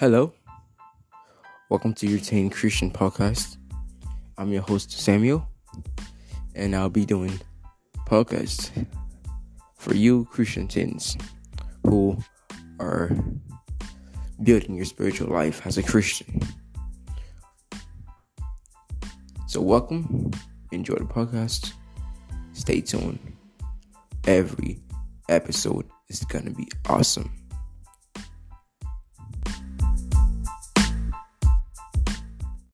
[0.00, 0.32] Hello,
[1.68, 3.58] welcome to your Teen Christian Podcast.
[4.38, 5.46] I'm your host Samuel,
[6.54, 7.38] and I'll be doing
[8.08, 8.70] podcasts
[9.76, 11.18] for you Christian teens
[11.84, 12.16] who
[12.78, 13.14] are
[14.42, 16.40] building your spiritual life as a Christian.
[19.48, 20.30] So, welcome,
[20.72, 21.74] enjoy the podcast,
[22.54, 23.18] stay tuned.
[24.26, 24.80] Every
[25.28, 27.39] episode is gonna be awesome.